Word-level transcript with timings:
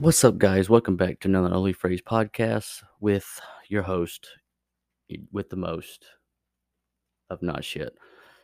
What's 0.00 0.22
up, 0.22 0.38
guys? 0.38 0.70
Welcome 0.70 0.94
back 0.94 1.18
to 1.20 1.28
another 1.28 1.52
Only 1.52 1.72
Phrase 1.72 2.00
podcast 2.00 2.84
with 3.00 3.40
your 3.68 3.82
host, 3.82 4.28
with 5.32 5.50
the 5.50 5.56
most 5.56 6.04
of 7.30 7.42
not 7.42 7.64
shit, 7.64 7.98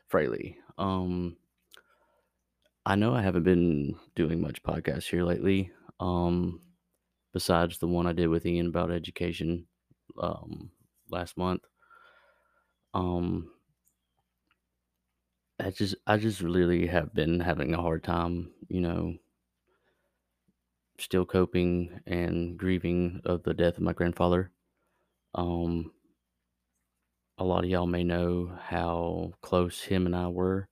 Fraley. 0.09 0.59
Um, 0.79 1.37
I 2.85 2.97
know 2.97 3.15
I 3.15 3.23
haven't 3.23 3.45
been 3.45 3.95
doing 4.17 4.41
much 4.41 4.65
podcasts 4.65 5.09
here 5.09 5.23
lately. 5.23 5.71
Um, 6.01 6.61
besides 7.33 7.79
the 7.79 7.87
one 7.87 8.09
I 8.09 8.13
did 8.13 8.27
with 8.27 8.45
Ian 8.47 8.67
about 8.67 8.91
education, 8.91 9.67
um, 10.21 10.73
last 11.09 11.37
month. 11.37 11.63
Um, 12.95 13.53
I 15.61 15.71
just, 15.71 15.95
I 16.05 16.17
just 16.17 16.41
really 16.41 16.89
have 16.89 17.15
been 17.15 17.39
having 17.39 17.75
a 17.75 17.81
hard 17.81 18.03
time, 18.03 18.51
you 18.67 18.81
know, 18.81 19.15
still 20.99 21.25
coping 21.25 22.01
and 22.07 22.57
grieving 22.57 23.21
of 23.25 23.43
the 23.43 23.55
death 23.55 23.77
of 23.77 23.83
my 23.83 23.93
grandfather. 23.93 24.51
Um, 25.35 25.93
a 27.39 27.45
lot 27.45 27.65
of 27.65 27.71
y'all 27.71 27.87
may 27.87 28.05
know 28.05 28.57
how 28.63 29.33
close 29.43 29.83
him 29.83 30.07
and 30.07 30.15
I 30.15 30.29
were 30.29 30.69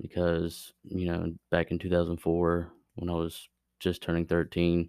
because, 0.00 0.72
you 0.84 1.06
know, 1.06 1.34
back 1.50 1.70
in 1.70 1.78
2004, 1.78 2.72
when 2.94 3.10
I 3.10 3.14
was 3.14 3.48
just 3.78 4.02
turning 4.02 4.26
13, 4.26 4.88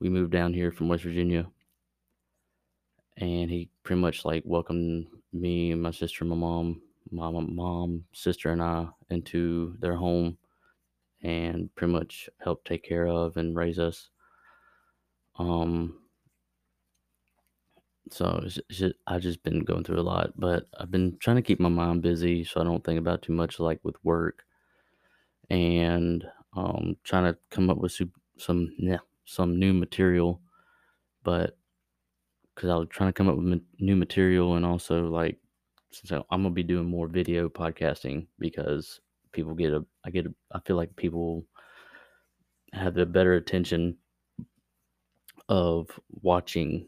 we 0.00 0.08
moved 0.08 0.32
down 0.32 0.52
here 0.52 0.70
from 0.70 0.88
West 0.88 1.04
Virginia. 1.04 1.46
And 3.16 3.50
he 3.50 3.70
pretty 3.82 4.00
much 4.00 4.24
like 4.24 4.42
welcomed 4.46 5.06
me 5.32 5.72
and 5.72 5.82
my 5.82 5.90
sister 5.90 6.24
my 6.24 6.36
mom, 6.36 6.80
my 7.10 7.30
mom, 7.30 8.04
sister, 8.12 8.50
and 8.50 8.62
I 8.62 8.88
into 9.10 9.76
their 9.78 9.96
home 9.96 10.38
and 11.22 11.74
pretty 11.74 11.92
much 11.92 12.28
helped 12.42 12.66
take 12.66 12.84
care 12.84 13.06
of 13.06 13.36
and 13.36 13.56
raise 13.56 13.78
us. 13.78 14.08
Um, 15.38 15.98
so 18.10 18.40
it's 18.44 18.58
just, 18.70 18.94
I've 19.06 19.22
just 19.22 19.42
been 19.42 19.64
going 19.64 19.84
through 19.84 20.00
a 20.00 20.02
lot, 20.02 20.32
but 20.36 20.68
I've 20.78 20.90
been 20.90 21.16
trying 21.20 21.36
to 21.36 21.42
keep 21.42 21.60
my 21.60 21.68
mind 21.68 22.02
busy 22.02 22.44
so 22.44 22.60
I 22.60 22.64
don't 22.64 22.84
think 22.84 22.98
about 22.98 23.22
too 23.22 23.32
much 23.32 23.60
like 23.60 23.80
with 23.82 23.96
work 24.02 24.42
and 25.48 26.24
um, 26.56 26.96
trying 27.04 27.32
to 27.32 27.38
come 27.50 27.70
up 27.70 27.78
with 27.78 27.92
some 28.38 28.70
yeah, 28.78 28.98
some 29.24 29.58
new 29.58 29.72
material. 29.72 30.40
But 31.22 31.56
because 32.54 32.70
I 32.70 32.76
was 32.76 32.88
trying 32.90 33.10
to 33.10 33.12
come 33.12 33.28
up 33.28 33.36
with 33.36 33.60
new 33.78 33.96
material 33.96 34.54
and 34.54 34.64
also 34.66 35.04
like 35.08 35.38
since 35.92 36.10
I'm 36.12 36.42
gonna 36.42 36.50
be 36.50 36.62
doing 36.62 36.86
more 36.86 37.08
video 37.08 37.48
podcasting 37.48 38.26
because 38.38 39.00
people 39.32 39.54
get 39.54 39.72
a 39.72 39.84
I 40.04 40.10
get 40.10 40.26
a, 40.26 40.34
I 40.52 40.60
feel 40.60 40.76
like 40.76 40.94
people 40.96 41.44
have 42.72 42.94
the 42.94 43.06
better 43.06 43.34
attention 43.34 43.96
of 45.48 45.88
watching 46.22 46.86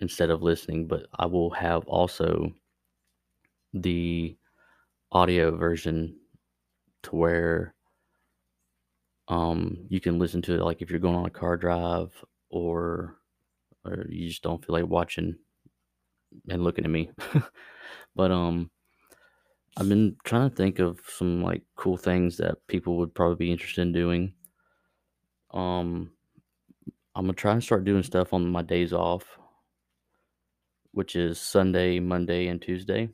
instead 0.00 0.30
of 0.30 0.42
listening, 0.42 0.86
but 0.86 1.06
I 1.18 1.26
will 1.26 1.50
have 1.50 1.86
also 1.86 2.52
the 3.74 4.36
audio 5.12 5.56
version 5.56 6.16
to 7.02 7.16
where 7.16 7.74
um 9.28 9.78
you 9.88 10.00
can 10.00 10.18
listen 10.18 10.42
to 10.42 10.54
it 10.54 10.62
like 10.62 10.82
if 10.82 10.90
you're 10.90 10.98
going 10.98 11.14
on 11.14 11.26
a 11.26 11.30
car 11.30 11.56
drive 11.56 12.10
or 12.50 13.16
or 13.84 14.06
you 14.08 14.28
just 14.28 14.42
don't 14.42 14.64
feel 14.64 14.74
like 14.74 14.86
watching 14.86 15.34
and 16.48 16.62
looking 16.64 16.84
at 16.84 16.90
me. 16.90 17.10
but 18.16 18.30
um 18.30 18.70
I've 19.76 19.88
been 19.88 20.16
trying 20.24 20.50
to 20.50 20.54
think 20.54 20.78
of 20.78 21.00
some 21.08 21.42
like 21.42 21.62
cool 21.76 21.96
things 21.96 22.36
that 22.36 22.66
people 22.66 22.98
would 22.98 23.14
probably 23.14 23.36
be 23.36 23.52
interested 23.52 23.82
in 23.82 23.92
doing. 23.92 24.34
Um 25.50 26.12
I'm 27.14 27.24
gonna 27.24 27.34
try 27.34 27.52
and 27.52 27.62
start 27.62 27.84
doing 27.84 28.02
stuff 28.02 28.32
on 28.32 28.50
my 28.50 28.62
days 28.62 28.92
off, 28.92 29.38
which 30.92 31.16
is 31.16 31.40
Sunday, 31.40 32.00
Monday, 32.00 32.48
and 32.48 32.60
Tuesday. 32.60 33.08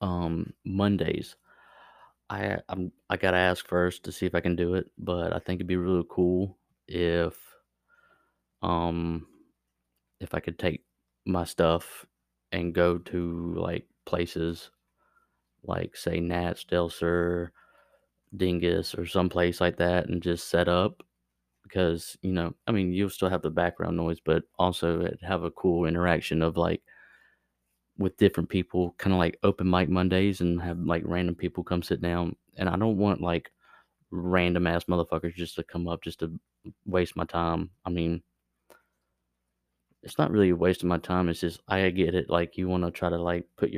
Um 0.00 0.54
Mondays. 0.64 1.36
I 2.28 2.58
I'm 2.68 2.92
I 3.08 3.16
gotta 3.16 3.36
ask 3.36 3.66
first 3.66 4.04
to 4.04 4.12
see 4.12 4.26
if 4.26 4.34
I 4.34 4.40
can 4.40 4.56
do 4.56 4.74
it, 4.74 4.90
but 4.98 5.32
I 5.32 5.38
think 5.38 5.58
it'd 5.58 5.66
be 5.68 5.76
really 5.76 6.04
cool 6.08 6.58
if 6.88 7.36
um 8.62 9.26
if 10.20 10.34
I 10.34 10.40
could 10.40 10.58
take 10.58 10.84
my 11.26 11.44
stuff 11.44 12.06
and 12.52 12.74
go 12.74 12.98
to 12.98 13.54
like 13.56 13.86
places 14.04 14.70
like 15.64 15.96
say 15.96 16.20
Nats, 16.20 16.64
Del 16.64 16.88
Sur, 16.88 17.52
Dingus, 18.36 18.94
or 18.94 19.06
someplace 19.06 19.60
like 19.60 19.76
that 19.78 20.08
and 20.08 20.22
just 20.22 20.48
set 20.48 20.68
up 20.68 21.02
because 21.64 22.16
you 22.22 22.32
know 22.32 22.52
I 22.66 22.72
mean 22.72 22.92
you'll 22.92 23.10
still 23.10 23.30
have 23.30 23.42
the 23.42 23.50
background 23.50 23.96
noise, 23.96 24.18
but 24.24 24.44
also 24.58 25.08
have 25.22 25.44
a 25.44 25.50
cool 25.52 25.86
interaction 25.86 26.42
of 26.42 26.56
like 26.56 26.82
with 27.98 28.16
different 28.16 28.48
people, 28.48 28.94
kind 28.98 29.12
of 29.12 29.18
like 29.18 29.38
open 29.42 29.68
mic 29.68 29.88
Mondays 29.88 30.40
and 30.40 30.60
have 30.62 30.78
like 30.78 31.02
random 31.04 31.34
people 31.34 31.62
come 31.62 31.82
sit 31.82 32.00
down. 32.00 32.34
And 32.56 32.68
I 32.68 32.76
don't 32.76 32.96
want 32.96 33.20
like 33.20 33.52
random 34.10 34.66
ass 34.66 34.84
motherfuckers 34.84 35.34
just 35.34 35.54
to 35.56 35.62
come 35.62 35.86
up 35.86 36.02
just 36.02 36.20
to 36.20 36.32
waste 36.86 37.14
my 37.16 37.24
time. 37.24 37.70
I 37.84 37.90
mean, 37.90 38.22
it's 40.02 40.18
not 40.18 40.30
really 40.30 40.50
a 40.50 40.56
waste 40.56 40.82
of 40.82 40.88
my 40.88 40.98
time. 40.98 41.28
It's 41.28 41.40
just 41.40 41.60
I 41.68 41.88
get 41.90 42.14
it. 42.14 42.30
Like 42.30 42.56
you 42.56 42.68
want 42.68 42.84
to 42.84 42.90
try 42.90 43.10
to 43.10 43.20
like 43.20 43.46
put 43.56 43.70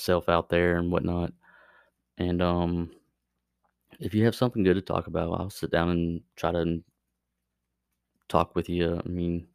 yourself 0.00 0.30
out 0.30 0.48
there 0.48 0.76
and 0.76 0.90
whatnot. 0.90 1.32
And 2.16 2.40
um, 2.40 2.90
if 3.98 4.14
you 4.14 4.24
have 4.24 4.34
something 4.34 4.62
good 4.62 4.74
to 4.74 4.80
talk 4.80 5.06
about, 5.06 5.38
I'll 5.38 5.50
sit 5.50 5.70
down 5.70 5.90
and 5.90 6.22
try 6.36 6.52
to 6.52 6.82
talk 8.28 8.54
with 8.56 8.68
you. 8.70 9.00
I 9.04 9.08
mean, 9.08 9.46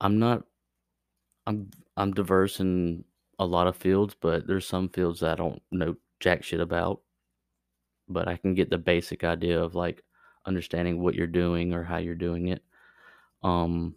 I'm 0.00 0.18
not. 0.18 0.44
I'm 1.46 1.70
I'm 1.96 2.12
diverse 2.12 2.60
in 2.60 3.04
a 3.38 3.46
lot 3.46 3.66
of 3.66 3.76
fields, 3.76 4.14
but 4.20 4.46
there's 4.46 4.66
some 4.66 4.88
fields 4.90 5.20
that 5.20 5.32
I 5.32 5.34
don't 5.34 5.62
know 5.70 5.96
jack 6.20 6.42
shit 6.42 6.60
about. 6.60 7.00
But 8.08 8.28
I 8.28 8.36
can 8.36 8.54
get 8.54 8.68
the 8.68 8.78
basic 8.78 9.24
idea 9.24 9.62
of 9.62 9.74
like 9.74 10.02
understanding 10.46 11.02
what 11.02 11.14
you're 11.14 11.26
doing 11.26 11.72
or 11.72 11.82
how 11.84 11.96
you're 11.96 12.14
doing 12.14 12.48
it. 12.48 12.62
Um, 13.42 13.94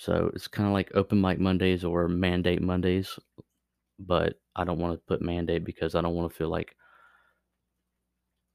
so 0.00 0.30
it's 0.34 0.48
kind 0.48 0.66
of 0.66 0.72
like 0.72 0.90
open 0.94 1.20
mic 1.20 1.38
Mondays 1.38 1.84
or 1.84 2.08
mandate 2.08 2.62
Mondays, 2.62 3.18
but 3.98 4.40
I 4.56 4.64
don't 4.64 4.78
want 4.78 4.94
to 4.94 5.06
put 5.06 5.20
mandate 5.20 5.62
because 5.62 5.94
I 5.94 6.00
don't 6.00 6.14
want 6.14 6.32
to 6.32 6.34
feel 6.34 6.48
like 6.48 6.74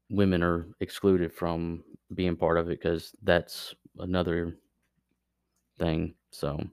women 0.10 0.42
are 0.42 0.66
excluded 0.80 1.32
from 1.32 1.84
being 2.16 2.36
part 2.36 2.58
of 2.58 2.72
it 2.72 2.80
because 2.82 3.14
that's 3.22 3.76
another 4.00 4.58
thing. 5.78 6.16
So, 6.32 6.64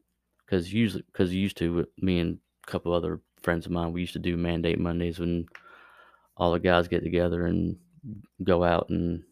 because 0.47 0.73
usually, 0.73 1.05
because 1.13 1.35
used 1.35 1.59
to 1.59 1.87
me 1.99 2.21
and 2.21 2.39
a 2.67 2.71
couple 2.71 2.95
other 2.95 3.21
friends 3.43 3.67
of 3.67 3.73
mine, 3.73 3.93
we 3.93 4.01
used 4.01 4.15
to 4.15 4.19
do 4.19 4.39
mandate 4.39 4.81
Mondays 4.81 5.19
when 5.19 5.45
all 6.39 6.51
the 6.51 6.59
guys 6.59 6.89
get 6.89 7.03
together 7.03 7.45
and 7.45 7.77
go 8.43 8.65
out 8.65 8.89
and 8.89 9.23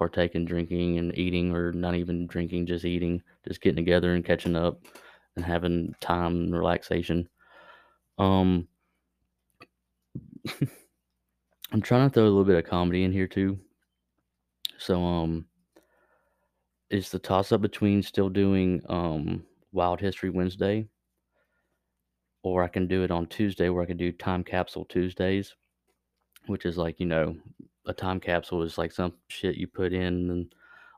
partake 0.00 0.34
in 0.34 0.46
drinking 0.46 0.96
and 0.96 1.16
eating, 1.18 1.54
or 1.54 1.72
not 1.72 1.94
even 1.94 2.26
drinking, 2.26 2.64
just 2.64 2.86
eating, 2.86 3.22
just 3.46 3.60
getting 3.60 3.76
together 3.76 4.14
and 4.14 4.24
catching 4.24 4.56
up 4.56 4.80
and 5.36 5.44
having 5.44 5.94
time 6.00 6.36
and 6.36 6.56
relaxation. 6.56 7.28
Um, 8.16 8.66
I'm 11.70 11.82
trying 11.82 12.08
to 12.08 12.14
throw 12.14 12.24
a 12.24 12.32
little 12.32 12.46
bit 12.46 12.56
of 12.56 12.64
comedy 12.64 13.04
in 13.04 13.12
here 13.12 13.26
too. 13.26 13.58
So, 14.78 15.04
um, 15.04 15.44
it's 16.88 17.10
the 17.10 17.18
toss 17.18 17.52
up 17.52 17.60
between 17.60 18.02
still 18.02 18.30
doing 18.30 18.80
um 18.88 19.44
Wild 19.72 20.00
History 20.00 20.30
Wednesday, 20.30 20.88
or 22.42 22.64
I 22.64 22.68
can 22.68 22.86
do 22.86 23.04
it 23.04 23.10
on 23.10 23.26
Tuesday 23.26 23.68
where 23.68 23.82
I 23.82 23.86
can 23.86 23.98
do 23.98 24.12
Time 24.12 24.44
Capsule 24.44 24.86
Tuesdays, 24.86 25.54
which 26.46 26.64
is 26.64 26.78
like, 26.78 26.98
you 27.00 27.06
know, 27.06 27.36
a 27.86 27.92
time 27.92 28.20
capsule 28.20 28.62
is 28.62 28.78
like 28.78 28.92
some 28.92 29.12
shit 29.28 29.56
you 29.56 29.66
put 29.66 29.92
in 29.92 30.48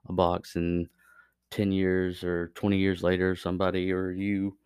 a 0.08 0.12
box 0.12 0.56
and 0.56 0.88
10 1.50 1.70
years 1.70 2.24
or 2.24 2.48
20 2.54 2.76
years 2.76 3.02
later 3.02 3.36
somebody 3.36 3.92
or 3.92 4.10
you 4.10 4.56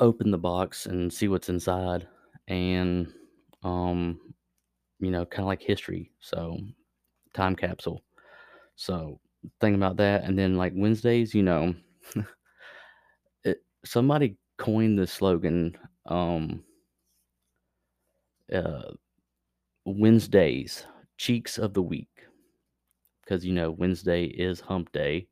open 0.00 0.30
the 0.30 0.38
box 0.38 0.86
and 0.86 1.12
see 1.12 1.28
what's 1.28 1.48
inside 1.48 2.06
and 2.48 3.12
um 3.62 4.18
you 4.98 5.10
know 5.10 5.24
kind 5.26 5.42
of 5.42 5.46
like 5.46 5.62
history 5.62 6.10
so 6.20 6.58
time 7.32 7.54
capsule. 7.54 8.02
So 8.76 9.20
think 9.60 9.76
about 9.76 9.96
that 9.98 10.24
and 10.24 10.38
then 10.38 10.56
like 10.56 10.72
wednesdays 10.74 11.34
you 11.34 11.42
know 11.42 11.74
it, 13.44 13.62
somebody 13.84 14.36
coined 14.58 14.98
the 14.98 15.06
slogan 15.06 15.76
um 16.06 16.62
uh 18.52 18.82
Wednesdays, 19.84 20.84
cheeks 21.16 21.58
of 21.58 21.74
the 21.74 21.82
week. 21.82 22.26
Because, 23.22 23.44
you 23.44 23.52
know, 23.52 23.70
Wednesday 23.70 24.24
is 24.24 24.60
hump 24.60 24.90
day. 24.92 25.28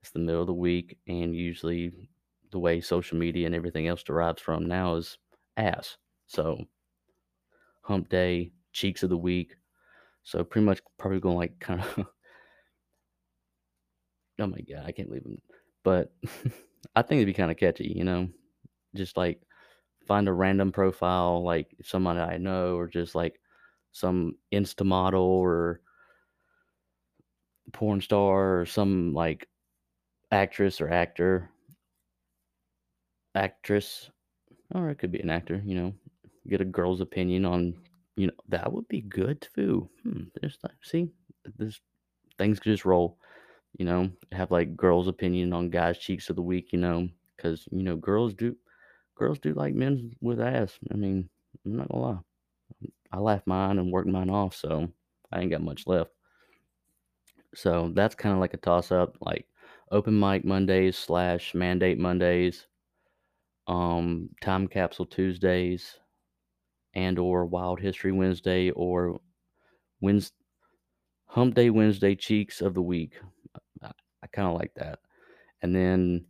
It's 0.00 0.10
the 0.10 0.18
middle 0.18 0.40
of 0.40 0.46
the 0.46 0.52
week. 0.54 0.98
And 1.08 1.34
usually 1.34 2.08
the 2.50 2.58
way 2.58 2.80
social 2.80 3.18
media 3.18 3.46
and 3.46 3.54
everything 3.54 3.88
else 3.88 4.02
derives 4.02 4.42
from 4.42 4.66
now 4.66 4.96
is 4.96 5.18
ass. 5.56 5.96
So, 6.26 6.64
hump 7.82 8.08
day, 8.08 8.52
cheeks 8.72 9.02
of 9.02 9.10
the 9.10 9.16
week. 9.16 9.56
So 10.24 10.44
pretty 10.44 10.64
much 10.64 10.80
probably 10.98 11.20
going 11.20 11.36
like 11.36 11.58
kind 11.58 11.80
of. 11.80 11.98
oh 14.38 14.46
my 14.46 14.60
god, 14.60 14.84
I 14.86 14.92
can't 14.92 15.08
believe 15.08 15.24
him. 15.24 15.40
But 15.82 16.12
I 16.94 17.02
think 17.02 17.18
it'd 17.18 17.26
be 17.26 17.32
kind 17.32 17.50
of 17.50 17.56
catchy, 17.56 17.92
you 17.94 18.04
know, 18.04 18.28
just 18.94 19.16
like 19.16 19.40
find 20.06 20.28
a 20.28 20.32
random 20.32 20.72
profile, 20.72 21.42
like 21.42 21.74
somebody 21.82 22.20
I 22.20 22.38
know, 22.38 22.76
or 22.76 22.86
just 22.86 23.14
like 23.14 23.40
some 23.92 24.36
Insta 24.52 24.84
model 24.84 25.22
or 25.22 25.80
porn 27.72 28.00
star 28.00 28.60
or 28.60 28.66
some 28.66 29.14
like 29.14 29.48
actress 30.30 30.80
or 30.80 30.88
actor, 30.90 31.50
actress, 33.34 34.10
or 34.74 34.90
it 34.90 34.96
could 34.98 35.12
be 35.12 35.20
an 35.20 35.30
actor, 35.30 35.62
you 35.64 35.74
know, 35.74 35.94
get 36.48 36.60
a 36.60 36.64
girl's 36.64 37.00
opinion 37.00 37.44
on, 37.44 37.74
you 38.16 38.26
know, 38.26 38.32
that 38.48 38.72
would 38.72 38.88
be 38.88 39.02
good 39.02 39.46
too. 39.54 39.88
Hmm, 40.02 40.24
there's. 40.40 40.58
See, 40.82 41.08
this 41.58 41.80
things 42.38 42.58
could 42.60 42.72
just 42.72 42.84
roll, 42.84 43.18
you 43.78 43.84
know, 43.84 44.10
have 44.32 44.50
like 44.50 44.76
girls' 44.76 45.08
opinion 45.08 45.52
on 45.52 45.70
guys' 45.70 45.98
cheeks 45.98 46.30
of 46.30 46.36
the 46.36 46.42
week, 46.42 46.72
you 46.72 46.78
know, 46.78 47.08
because 47.36 47.66
you 47.70 47.82
know 47.82 47.96
girls 47.96 48.34
do, 48.34 48.56
girls 49.16 49.38
do 49.38 49.54
like 49.54 49.74
men 49.74 50.14
with 50.20 50.40
ass. 50.40 50.78
I 50.92 50.96
mean, 50.96 51.28
I'm 51.64 51.76
not 51.76 51.88
gonna 51.88 52.02
lie, 52.04 52.18
I 53.12 53.18
laughed 53.18 53.46
mine 53.46 53.78
and 53.78 53.92
worked 53.92 54.08
mine 54.08 54.30
off, 54.30 54.56
so 54.56 54.88
I 55.30 55.40
ain't 55.40 55.50
got 55.50 55.62
much 55.62 55.86
left. 55.86 56.10
So 57.54 57.90
that's 57.94 58.14
kind 58.14 58.34
of 58.34 58.40
like 58.40 58.54
a 58.54 58.58
toss 58.58 58.90
up, 58.90 59.16
like 59.20 59.46
open 59.90 60.18
mic 60.18 60.44
Mondays 60.44 60.96
slash 60.96 61.54
mandate 61.54 61.98
Mondays, 61.98 62.66
um, 63.66 64.30
time 64.40 64.66
capsule 64.66 65.04
Tuesdays, 65.04 65.98
and 66.94 67.18
or 67.18 67.44
Wild 67.44 67.80
History 67.80 68.12
Wednesday 68.12 68.70
or 68.70 69.20
Wednesday, 70.00 70.34
Hump 71.26 71.54
Day 71.54 71.70
Wednesday 71.70 72.14
cheeks 72.14 72.62
of 72.62 72.74
the 72.74 72.82
week. 72.82 73.20
I, 73.82 73.92
I 74.22 74.26
kind 74.28 74.48
of 74.48 74.54
like 74.54 74.72
that. 74.76 75.00
And 75.60 75.74
then 75.74 76.24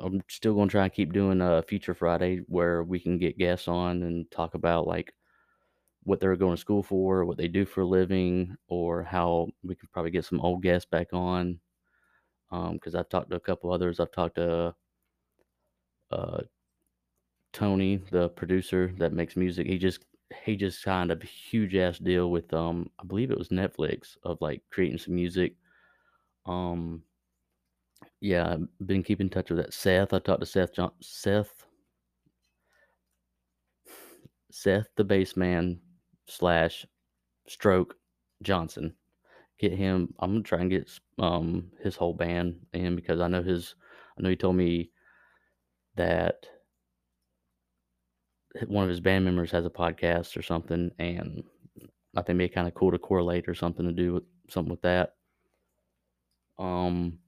I'm 0.00 0.22
still 0.28 0.54
gonna 0.54 0.70
try 0.70 0.84
and 0.84 0.92
keep 0.92 1.12
doing 1.12 1.40
a 1.40 1.62
Future 1.62 1.94
Friday 1.94 2.40
where 2.46 2.82
we 2.82 2.98
can 2.98 3.18
get 3.18 3.38
guests 3.38 3.68
on 3.68 4.02
and 4.02 4.30
talk 4.30 4.54
about 4.54 4.86
like 4.86 5.12
what 6.04 6.20
they're 6.20 6.36
going 6.36 6.56
to 6.56 6.60
school 6.60 6.82
for, 6.82 7.24
what 7.24 7.36
they 7.36 7.48
do 7.48 7.64
for 7.64 7.82
a 7.82 7.86
living, 7.86 8.56
or 8.68 9.02
how 9.02 9.48
we 9.62 9.74
can 9.74 9.88
probably 9.92 10.10
get 10.10 10.24
some 10.24 10.40
old 10.40 10.62
guests 10.62 10.88
back 10.90 11.08
on. 11.12 11.58
Because 12.50 12.94
I've 12.94 13.08
talked 13.08 13.30
to 13.30 13.36
a 13.36 13.40
couple 13.40 13.72
others. 13.72 14.00
I've 14.00 14.10
talked 14.10 14.36
to 14.36 14.74
uh, 16.10 16.40
Tony, 17.52 18.00
the 18.10 18.28
producer 18.30 18.92
that 18.98 19.12
makes 19.12 19.36
music. 19.36 19.66
He 19.66 19.78
just 19.78 20.04
he 20.44 20.56
just 20.56 20.82
signed 20.82 21.10
a 21.10 21.24
huge 21.24 21.74
ass 21.74 21.98
deal 21.98 22.30
with 22.30 22.52
um 22.54 22.88
I 23.00 23.04
believe 23.04 23.30
it 23.30 23.38
was 23.38 23.48
Netflix 23.48 24.16
of 24.22 24.38
like 24.40 24.62
creating 24.70 24.98
some 24.98 25.14
music. 25.14 25.54
Um 26.46 27.02
yeah, 28.20 28.52
I've 28.52 28.86
been 28.86 29.02
keeping 29.02 29.26
in 29.26 29.30
touch 29.30 29.50
with 29.50 29.58
that. 29.58 29.74
Seth, 29.74 30.12
I 30.12 30.18
talked 30.18 30.40
to 30.40 30.46
Seth 30.46 30.74
John 30.74 30.92
Seth 31.00 31.66
Seth 34.52 34.88
the 34.96 35.04
bassman 35.04 35.78
slash 36.30 36.86
stroke 37.48 37.96
Johnson. 38.42 38.94
Get 39.58 39.72
him 39.72 40.14
I'm 40.20 40.32
gonna 40.32 40.42
try 40.42 40.60
and 40.60 40.70
get 40.70 40.90
um 41.18 41.70
his 41.82 41.96
whole 41.96 42.14
band 42.14 42.56
in 42.72 42.96
because 42.96 43.20
I 43.20 43.28
know 43.28 43.42
his 43.42 43.74
I 44.18 44.22
know 44.22 44.30
he 44.30 44.36
told 44.36 44.56
me 44.56 44.90
that 45.96 46.46
one 48.66 48.84
of 48.84 48.90
his 48.90 49.00
band 49.00 49.24
members 49.24 49.50
has 49.50 49.66
a 49.66 49.70
podcast 49.70 50.36
or 50.36 50.42
something 50.42 50.90
and 50.98 51.42
I 52.16 52.22
think 52.22 52.40
it'd 52.40 52.50
be 52.50 52.54
kind 52.54 52.66
of 52.66 52.74
cool 52.74 52.90
to 52.90 52.98
correlate 52.98 53.48
or 53.48 53.54
something 53.54 53.86
to 53.86 53.92
do 53.92 54.14
with 54.14 54.24
something 54.48 54.70
with 54.70 54.82
that. 54.82 55.14
Um, 56.58 57.18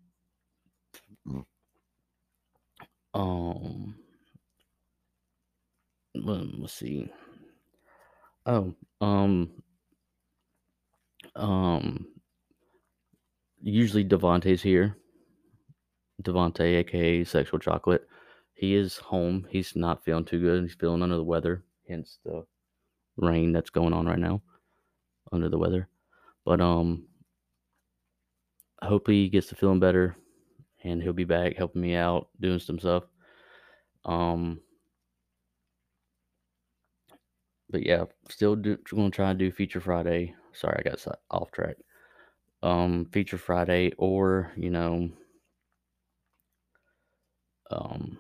um, 3.15 3.95
let's 6.15 6.73
see. 6.75 7.11
Oh, 8.45 8.75
um, 9.03 9.51
um, 11.35 12.07
usually 13.61 14.05
Devontae's 14.05 14.63
here. 14.63 14.97
Devontae, 16.23 16.79
aka 16.79 17.25
Sexual 17.25 17.59
Chocolate. 17.59 18.07
He 18.55 18.77
is 18.77 18.97
home. 18.97 19.47
He's 19.51 19.75
not 19.75 20.05
feeling 20.05 20.25
too 20.25 20.41
good. 20.41 20.63
He's 20.63 20.75
feeling 20.75 21.03
under 21.03 21.17
the 21.17 21.25
weather, 21.25 21.65
hence 21.89 22.19
the 22.25 22.45
rain 23.17 23.53
that's 23.53 23.71
going 23.71 23.93
on 23.93 24.07
right 24.07 24.19
now. 24.19 24.41
Under 25.33 25.49
the 25.49 25.59
weather. 25.59 25.89
But 26.45 26.61
um 26.61 27.07
hopefully 28.81 29.23
he 29.23 29.29
gets 29.29 29.49
to 29.49 29.57
feeling 29.57 29.81
better 29.81 30.17
and 30.85 31.03
he'll 31.03 31.13
be 31.13 31.25
back 31.25 31.57
helping 31.57 31.83
me 31.83 31.97
out, 31.97 32.29
doing 32.41 32.61
some 32.61 32.79
stuff. 32.79 33.05
Um 34.05 34.61
but 37.73 37.85
yeah, 37.85 38.05
still 38.29 38.55
do, 38.55 38.79
gonna 38.91 39.11
try 39.11 39.31
and 39.31 39.39
do 39.39 39.51
feature 39.51 39.81
Friday. 39.81 40.35
Sorry, 40.53 40.77
I 40.79 40.89
got 40.91 41.05
off 41.31 41.51
track. 41.51 41.77
Um, 42.63 43.07
feature 43.13 43.39
Friday, 43.39 43.93
or 43.99 44.53
you 44.57 44.71
know, 44.71 45.11
um, 47.71 48.19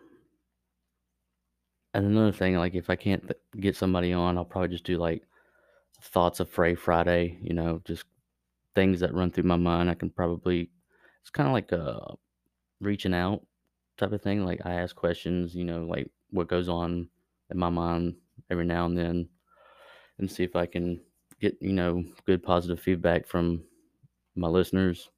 and 1.94 2.06
another 2.06 2.32
thing, 2.32 2.56
like 2.56 2.74
if 2.74 2.88
I 2.88 2.96
can't 2.96 3.22
th- 3.22 3.40
get 3.60 3.76
somebody 3.76 4.12
on, 4.12 4.38
I'll 4.38 4.44
probably 4.44 4.68
just 4.68 4.84
do 4.84 4.96
like 4.96 5.22
thoughts 6.02 6.40
of 6.40 6.50
Frey 6.50 6.74
Friday. 6.74 7.38
You 7.42 7.54
know, 7.54 7.82
just 7.84 8.04
things 8.74 9.00
that 9.00 9.14
run 9.14 9.30
through 9.30 9.44
my 9.44 9.56
mind. 9.56 9.90
I 9.90 9.94
can 9.94 10.10
probably. 10.10 10.70
It's 11.20 11.30
kind 11.30 11.48
of 11.48 11.52
like 11.52 11.72
a 11.72 12.14
reaching 12.80 13.14
out 13.14 13.42
type 13.98 14.12
of 14.12 14.22
thing. 14.22 14.44
Like 14.44 14.62
I 14.64 14.74
ask 14.74 14.96
questions. 14.96 15.54
You 15.54 15.64
know, 15.64 15.84
like 15.84 16.10
what 16.30 16.48
goes 16.48 16.68
on 16.68 17.08
in 17.50 17.58
my 17.58 17.70
mind 17.70 18.16
every 18.50 18.64
now 18.66 18.86
and 18.86 18.96
then 18.98 19.28
and 20.18 20.30
see 20.30 20.44
if 20.44 20.56
I 20.56 20.66
can 20.66 21.00
get, 21.40 21.56
you 21.60 21.72
know, 21.72 22.04
good 22.26 22.42
positive 22.42 22.80
feedback 22.80 23.26
from 23.26 23.62
my 24.36 24.48
listeners, 24.48 25.10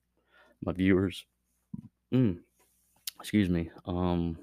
my 0.64 0.73
viewers. 0.73 1.25
Mm, 2.12 2.38
excuse 3.20 3.49
me. 3.49 3.70
Um, 3.87 4.38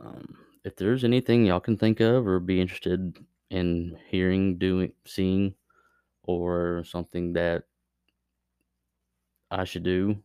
um, 0.00 0.36
if 0.64 0.76
there's 0.76 1.04
anything 1.04 1.46
y'all 1.46 1.60
can 1.60 1.76
think 1.76 2.00
of 2.00 2.26
or 2.26 2.40
be 2.40 2.60
interested 2.60 3.16
in 3.50 3.96
hearing, 4.08 4.58
doing, 4.58 4.92
seeing, 5.06 5.54
or 6.24 6.82
something 6.84 7.32
that 7.34 7.64
I 9.50 9.64
should 9.64 9.84
do, 9.84 10.16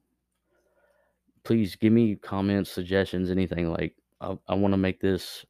please 1.43 1.75
give 1.75 1.93
me 1.93 2.15
comments, 2.15 2.71
suggestions, 2.71 3.29
anything. 3.29 3.71
Like, 3.71 3.95
I, 4.19 4.37
I 4.47 4.55
want 4.55 4.73
to 4.73 4.77
make 4.77 4.99
this, 4.99 5.45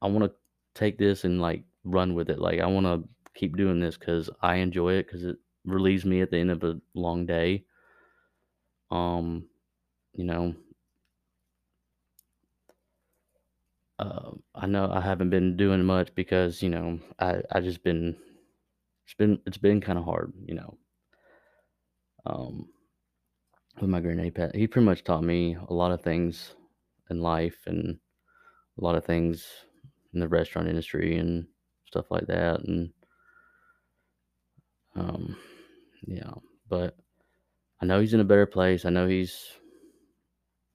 I 0.00 0.06
want 0.06 0.24
to 0.24 0.32
take 0.74 0.98
this 0.98 1.24
and 1.24 1.40
like 1.40 1.64
run 1.84 2.14
with 2.14 2.30
it. 2.30 2.38
Like 2.38 2.60
I 2.60 2.66
want 2.66 2.86
to 2.86 3.08
keep 3.34 3.56
doing 3.56 3.80
this 3.80 3.96
because 3.96 4.30
I 4.42 4.56
enjoy 4.56 4.94
it 4.94 5.06
because 5.06 5.24
it 5.24 5.36
relieves 5.64 6.04
me 6.04 6.20
at 6.20 6.30
the 6.30 6.38
end 6.38 6.50
of 6.50 6.64
a 6.64 6.80
long 6.94 7.26
day. 7.26 7.64
Um, 8.90 9.48
you 10.14 10.24
know, 10.24 10.54
uh, 13.98 14.30
I 14.54 14.66
know 14.66 14.90
I 14.92 15.00
haven't 15.00 15.30
been 15.30 15.56
doing 15.56 15.84
much 15.84 16.14
because 16.14 16.62
you 16.62 16.68
know 16.68 17.00
I 17.18 17.42
I 17.50 17.60
just 17.60 17.82
been 17.82 18.16
it's 19.04 19.14
been 19.14 19.40
it's 19.46 19.58
been 19.58 19.80
kind 19.80 19.98
of 19.98 20.04
hard, 20.04 20.32
you 20.46 20.54
know. 20.54 20.78
Um, 22.26 22.68
with 23.80 23.90
my 23.90 24.00
grenade 24.00 24.34
pet, 24.34 24.54
he 24.54 24.66
pretty 24.66 24.86
much 24.86 25.04
taught 25.04 25.24
me 25.24 25.56
a 25.68 25.74
lot 25.74 25.92
of 25.92 26.02
things 26.02 26.54
in 27.10 27.20
life 27.20 27.58
and 27.66 27.98
a 28.78 28.84
lot 28.84 28.94
of 28.94 29.04
things 29.04 29.46
in 30.14 30.20
the 30.20 30.28
restaurant 30.28 30.68
industry 30.68 31.18
and 31.18 31.46
stuff 31.86 32.10
like 32.10 32.26
that. 32.28 32.60
And 32.60 32.90
um, 34.96 35.36
yeah, 36.06 36.32
but 36.68 36.96
I 37.80 37.86
know 37.86 38.00
he's 38.00 38.14
in 38.14 38.20
a 38.20 38.24
better 38.24 38.46
place. 38.46 38.84
I 38.84 38.90
know 38.90 39.06
he's, 39.06 39.36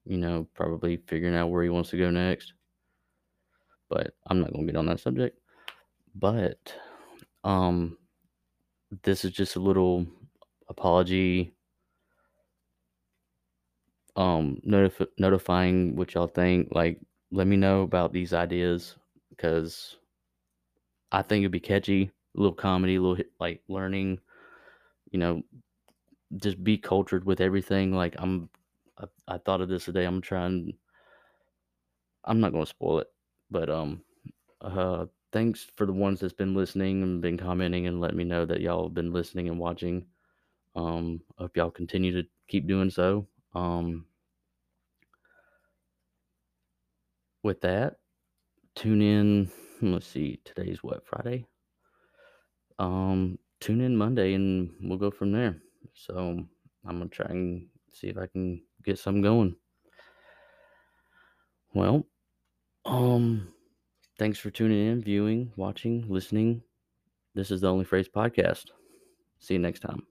you 0.04 0.18
know, 0.18 0.46
probably 0.54 0.98
figuring 1.06 1.34
out 1.34 1.48
where 1.48 1.62
he 1.62 1.70
wants 1.70 1.90
to 1.90 1.98
go 1.98 2.10
next. 2.10 2.52
But 3.88 4.14
I'm 4.28 4.40
not 4.40 4.52
going 4.52 4.66
to 4.66 4.72
get 4.72 4.78
on 4.78 4.86
that 4.86 5.00
subject. 5.00 5.38
But 6.14 6.74
um, 7.42 7.98
this 9.02 9.24
is 9.24 9.32
just 9.32 9.56
a 9.56 9.60
little 9.60 10.06
apology 10.68 11.52
um 14.16 14.60
notif- 14.66 15.06
notifying 15.18 15.94
what 15.96 16.14
y'all 16.14 16.26
think 16.26 16.68
like 16.72 16.98
let 17.30 17.46
me 17.46 17.56
know 17.56 17.82
about 17.82 18.12
these 18.12 18.32
ideas 18.32 18.96
because 19.40 19.96
I 21.10 21.22
think 21.22 21.42
it'd 21.42 21.52
be 21.52 21.60
catchy, 21.60 22.10
a 22.36 22.40
little 22.40 22.54
comedy, 22.54 22.96
a 22.96 23.00
little 23.00 23.24
like 23.38 23.62
learning, 23.68 24.20
you 25.10 25.18
know, 25.18 25.42
just 26.36 26.62
be 26.62 26.76
cultured 26.76 27.24
with 27.24 27.40
everything. 27.40 27.94
Like 27.94 28.14
I'm, 28.18 28.50
I, 28.98 29.04
I 29.26 29.38
thought 29.38 29.62
of 29.62 29.68
this 29.68 29.86
today. 29.86 30.04
I'm 30.04 30.20
trying. 30.20 30.74
I'm 32.24 32.40
not 32.40 32.52
going 32.52 32.64
to 32.64 32.68
spoil 32.70 32.98
it, 32.98 33.06
but 33.50 33.70
um, 33.70 34.02
uh, 34.60 35.06
thanks 35.32 35.66
for 35.76 35.86
the 35.86 35.92
ones 35.92 36.20
that's 36.20 36.34
been 36.34 36.54
listening 36.54 37.02
and 37.02 37.22
been 37.22 37.38
commenting 37.38 37.86
and 37.86 37.98
letting 37.98 38.18
me 38.18 38.24
know 38.24 38.44
that 38.44 38.60
y'all 38.60 38.84
have 38.84 38.94
been 38.94 39.12
listening 39.12 39.48
and 39.48 39.58
watching. 39.58 40.04
Um, 40.76 41.22
hope 41.38 41.56
y'all 41.56 41.70
continue 41.70 42.12
to 42.12 42.28
keep 42.46 42.66
doing 42.68 42.90
so. 42.90 43.26
Um, 43.54 44.04
with 47.42 47.62
that, 47.62 47.96
tune 48.74 49.02
in. 49.02 49.50
Let's 49.82 50.06
see, 50.06 50.40
today's 50.44 50.82
what 50.82 51.06
Friday. 51.06 51.46
Um, 52.78 53.38
tune 53.60 53.80
in 53.80 53.96
Monday 53.96 54.34
and 54.34 54.70
we'll 54.82 54.98
go 54.98 55.10
from 55.10 55.32
there. 55.32 55.56
So 55.94 56.18
I'm 56.86 56.98
gonna 56.98 57.08
try 57.08 57.26
and 57.28 57.66
see 57.92 58.08
if 58.08 58.18
I 58.18 58.26
can 58.26 58.62
get 58.84 58.98
some 58.98 59.20
going. 59.20 59.56
Well, 61.74 62.06
um, 62.84 63.52
thanks 64.18 64.38
for 64.38 64.50
tuning 64.50 64.88
in, 64.88 65.02
viewing, 65.02 65.52
watching, 65.56 66.06
listening. 66.08 66.62
This 67.34 67.50
is 67.50 67.60
the 67.60 67.70
Only 67.70 67.84
Phrase 67.84 68.08
Podcast. 68.08 68.66
See 69.38 69.54
you 69.54 69.60
next 69.60 69.80
time. 69.80 70.09